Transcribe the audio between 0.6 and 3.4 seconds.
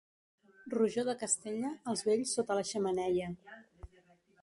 Rojor de Castella, els vells sota la xemeneia.